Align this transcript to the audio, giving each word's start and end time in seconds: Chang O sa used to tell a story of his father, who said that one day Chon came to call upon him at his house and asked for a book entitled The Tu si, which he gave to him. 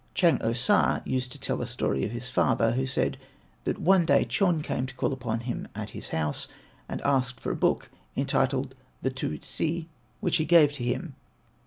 Chang 0.15 0.41
O 0.41 0.51
sa 0.51 1.01
used 1.05 1.31
to 1.31 1.39
tell 1.39 1.61
a 1.61 1.67
story 1.67 2.03
of 2.03 2.09
his 2.09 2.27
father, 2.27 2.71
who 2.71 2.87
said 2.87 3.19
that 3.65 3.77
one 3.77 4.03
day 4.03 4.25
Chon 4.25 4.63
came 4.63 4.87
to 4.87 4.95
call 4.95 5.13
upon 5.13 5.41
him 5.41 5.67
at 5.75 5.91
his 5.91 6.07
house 6.07 6.47
and 6.89 7.01
asked 7.01 7.39
for 7.39 7.51
a 7.51 7.55
book 7.55 7.91
entitled 8.17 8.73
The 9.03 9.11
Tu 9.11 9.37
si, 9.43 9.89
which 10.19 10.37
he 10.37 10.45
gave 10.45 10.73
to 10.73 10.83
him. 10.83 11.13